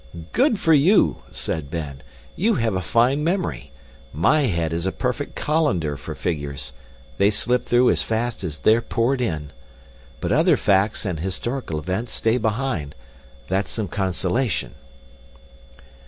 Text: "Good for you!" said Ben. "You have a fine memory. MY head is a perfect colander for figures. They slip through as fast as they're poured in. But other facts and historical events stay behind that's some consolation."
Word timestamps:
"Good 0.31 0.57
for 0.59 0.73
you!" 0.73 1.17
said 1.31 1.69
Ben. 1.69 2.01
"You 2.35 2.55
have 2.55 2.73
a 2.73 2.81
fine 2.81 3.23
memory. 3.23 3.71
MY 4.11 4.41
head 4.47 4.73
is 4.73 4.87
a 4.87 4.91
perfect 4.91 5.35
colander 5.35 5.95
for 5.95 6.15
figures. 6.15 6.73
They 7.19 7.29
slip 7.29 7.65
through 7.65 7.91
as 7.91 8.01
fast 8.01 8.43
as 8.43 8.57
they're 8.57 8.81
poured 8.81 9.21
in. 9.21 9.51
But 10.19 10.31
other 10.31 10.57
facts 10.57 11.05
and 11.05 11.19
historical 11.19 11.77
events 11.77 12.13
stay 12.13 12.39
behind 12.39 12.95
that's 13.47 13.69
some 13.69 13.89
consolation." 13.89 14.73